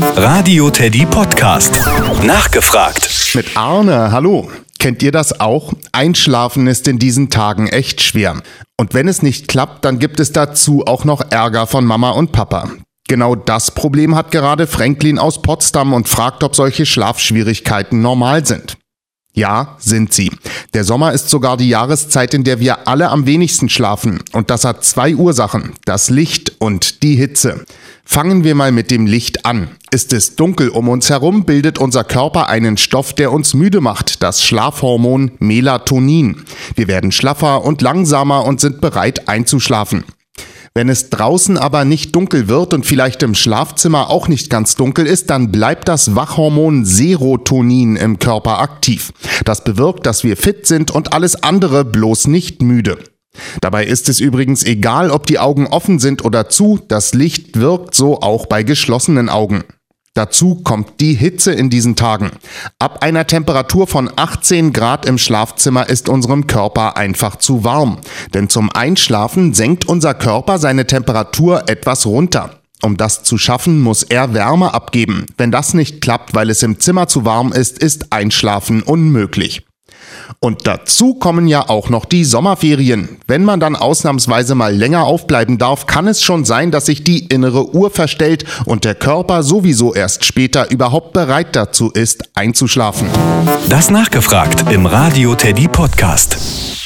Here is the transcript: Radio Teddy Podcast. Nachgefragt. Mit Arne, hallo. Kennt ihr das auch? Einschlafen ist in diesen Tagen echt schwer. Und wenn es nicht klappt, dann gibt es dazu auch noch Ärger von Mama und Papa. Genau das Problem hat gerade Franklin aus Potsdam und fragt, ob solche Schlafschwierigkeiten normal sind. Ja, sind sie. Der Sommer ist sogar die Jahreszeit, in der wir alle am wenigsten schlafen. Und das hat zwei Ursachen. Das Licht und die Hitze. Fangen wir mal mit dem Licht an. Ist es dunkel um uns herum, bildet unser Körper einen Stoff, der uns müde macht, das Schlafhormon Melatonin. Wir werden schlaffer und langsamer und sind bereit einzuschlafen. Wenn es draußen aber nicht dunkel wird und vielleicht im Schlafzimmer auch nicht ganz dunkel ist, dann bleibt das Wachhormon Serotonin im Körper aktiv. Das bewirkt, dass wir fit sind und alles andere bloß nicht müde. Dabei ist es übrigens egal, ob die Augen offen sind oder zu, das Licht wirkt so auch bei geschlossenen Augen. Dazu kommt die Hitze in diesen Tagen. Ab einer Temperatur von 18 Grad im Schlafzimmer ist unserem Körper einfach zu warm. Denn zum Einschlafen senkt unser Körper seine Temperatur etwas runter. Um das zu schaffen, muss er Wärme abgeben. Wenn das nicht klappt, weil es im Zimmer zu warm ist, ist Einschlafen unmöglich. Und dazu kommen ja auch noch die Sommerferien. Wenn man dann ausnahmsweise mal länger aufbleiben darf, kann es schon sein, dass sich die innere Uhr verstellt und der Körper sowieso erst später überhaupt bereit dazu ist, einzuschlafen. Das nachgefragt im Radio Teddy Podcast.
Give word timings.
Radio 0.00 0.70
Teddy 0.70 1.06
Podcast. 1.06 1.72
Nachgefragt. 2.24 3.32
Mit 3.34 3.56
Arne, 3.56 4.10
hallo. 4.10 4.50
Kennt 4.80 5.04
ihr 5.04 5.12
das 5.12 5.38
auch? 5.38 5.72
Einschlafen 5.92 6.66
ist 6.66 6.88
in 6.88 6.98
diesen 6.98 7.30
Tagen 7.30 7.68
echt 7.68 8.02
schwer. 8.02 8.42
Und 8.76 8.92
wenn 8.92 9.06
es 9.06 9.22
nicht 9.22 9.46
klappt, 9.46 9.84
dann 9.84 10.00
gibt 10.00 10.18
es 10.18 10.32
dazu 10.32 10.84
auch 10.84 11.04
noch 11.04 11.30
Ärger 11.30 11.68
von 11.68 11.84
Mama 11.84 12.10
und 12.10 12.32
Papa. 12.32 12.70
Genau 13.06 13.36
das 13.36 13.70
Problem 13.70 14.16
hat 14.16 14.32
gerade 14.32 14.66
Franklin 14.66 15.20
aus 15.20 15.42
Potsdam 15.42 15.92
und 15.92 16.08
fragt, 16.08 16.42
ob 16.42 16.56
solche 16.56 16.86
Schlafschwierigkeiten 16.86 18.02
normal 18.02 18.44
sind. 18.44 18.76
Ja, 19.36 19.76
sind 19.80 20.12
sie. 20.12 20.30
Der 20.74 20.84
Sommer 20.84 21.12
ist 21.12 21.28
sogar 21.28 21.56
die 21.56 21.68
Jahreszeit, 21.68 22.34
in 22.34 22.44
der 22.44 22.60
wir 22.60 22.86
alle 22.86 23.10
am 23.10 23.26
wenigsten 23.26 23.68
schlafen. 23.68 24.22
Und 24.32 24.48
das 24.48 24.64
hat 24.64 24.84
zwei 24.84 25.16
Ursachen. 25.16 25.72
Das 25.84 26.08
Licht 26.08 26.52
und 26.60 27.02
die 27.02 27.16
Hitze. 27.16 27.64
Fangen 28.04 28.44
wir 28.44 28.54
mal 28.54 28.70
mit 28.70 28.92
dem 28.92 29.06
Licht 29.06 29.44
an. 29.44 29.70
Ist 29.94 30.12
es 30.12 30.34
dunkel 30.34 30.70
um 30.70 30.88
uns 30.88 31.08
herum, 31.08 31.44
bildet 31.44 31.78
unser 31.78 32.02
Körper 32.02 32.48
einen 32.48 32.76
Stoff, 32.76 33.12
der 33.12 33.30
uns 33.30 33.54
müde 33.54 33.80
macht, 33.80 34.24
das 34.24 34.42
Schlafhormon 34.42 35.30
Melatonin. 35.38 36.42
Wir 36.74 36.88
werden 36.88 37.12
schlaffer 37.12 37.64
und 37.64 37.80
langsamer 37.80 38.44
und 38.44 38.58
sind 38.58 38.80
bereit 38.80 39.28
einzuschlafen. 39.28 40.02
Wenn 40.74 40.88
es 40.88 41.10
draußen 41.10 41.56
aber 41.56 41.84
nicht 41.84 42.16
dunkel 42.16 42.48
wird 42.48 42.74
und 42.74 42.84
vielleicht 42.84 43.22
im 43.22 43.36
Schlafzimmer 43.36 44.10
auch 44.10 44.26
nicht 44.26 44.50
ganz 44.50 44.74
dunkel 44.74 45.06
ist, 45.06 45.30
dann 45.30 45.52
bleibt 45.52 45.86
das 45.86 46.16
Wachhormon 46.16 46.84
Serotonin 46.84 47.94
im 47.94 48.18
Körper 48.18 48.58
aktiv. 48.58 49.12
Das 49.44 49.62
bewirkt, 49.62 50.06
dass 50.06 50.24
wir 50.24 50.36
fit 50.36 50.66
sind 50.66 50.90
und 50.90 51.12
alles 51.12 51.40
andere 51.44 51.84
bloß 51.84 52.26
nicht 52.26 52.62
müde. 52.62 52.98
Dabei 53.60 53.86
ist 53.86 54.08
es 54.08 54.18
übrigens 54.18 54.64
egal, 54.64 55.12
ob 55.12 55.26
die 55.26 55.38
Augen 55.38 55.68
offen 55.68 56.00
sind 56.00 56.24
oder 56.24 56.48
zu, 56.48 56.80
das 56.88 57.14
Licht 57.14 57.60
wirkt 57.60 57.94
so 57.94 58.22
auch 58.22 58.46
bei 58.46 58.64
geschlossenen 58.64 59.28
Augen. 59.28 59.62
Dazu 60.14 60.60
kommt 60.62 61.00
die 61.00 61.14
Hitze 61.14 61.52
in 61.52 61.70
diesen 61.70 61.96
Tagen. 61.96 62.30
Ab 62.78 63.02
einer 63.02 63.26
Temperatur 63.26 63.88
von 63.88 64.08
18 64.14 64.72
Grad 64.72 65.06
im 65.06 65.18
Schlafzimmer 65.18 65.88
ist 65.88 66.08
unserem 66.08 66.46
Körper 66.46 66.96
einfach 66.96 67.34
zu 67.34 67.64
warm. 67.64 67.98
Denn 68.32 68.48
zum 68.48 68.70
Einschlafen 68.70 69.54
senkt 69.54 69.86
unser 69.86 70.14
Körper 70.14 70.58
seine 70.58 70.86
Temperatur 70.86 71.68
etwas 71.68 72.06
runter. 72.06 72.60
Um 72.80 72.96
das 72.96 73.24
zu 73.24 73.38
schaffen, 73.38 73.80
muss 73.80 74.04
er 74.04 74.34
Wärme 74.34 74.72
abgeben. 74.72 75.26
Wenn 75.36 75.50
das 75.50 75.74
nicht 75.74 76.00
klappt, 76.00 76.32
weil 76.32 76.48
es 76.48 76.62
im 76.62 76.78
Zimmer 76.78 77.08
zu 77.08 77.24
warm 77.24 77.50
ist, 77.50 77.80
ist 77.80 78.12
Einschlafen 78.12 78.82
unmöglich. 78.82 79.64
Und 80.40 80.66
dazu 80.66 81.14
kommen 81.14 81.46
ja 81.46 81.68
auch 81.68 81.88
noch 81.88 82.04
die 82.04 82.24
Sommerferien. 82.24 83.16
Wenn 83.26 83.44
man 83.44 83.60
dann 83.60 83.76
ausnahmsweise 83.76 84.54
mal 84.54 84.74
länger 84.74 85.04
aufbleiben 85.04 85.58
darf, 85.58 85.86
kann 85.86 86.06
es 86.06 86.22
schon 86.22 86.44
sein, 86.44 86.70
dass 86.70 86.86
sich 86.86 87.04
die 87.04 87.26
innere 87.26 87.74
Uhr 87.74 87.90
verstellt 87.90 88.44
und 88.64 88.84
der 88.84 88.94
Körper 88.94 89.42
sowieso 89.42 89.94
erst 89.94 90.24
später 90.24 90.70
überhaupt 90.70 91.12
bereit 91.12 91.56
dazu 91.56 91.90
ist, 91.90 92.30
einzuschlafen. 92.34 93.08
Das 93.68 93.90
nachgefragt 93.90 94.70
im 94.70 94.86
Radio 94.86 95.34
Teddy 95.34 95.68
Podcast. 95.68 96.83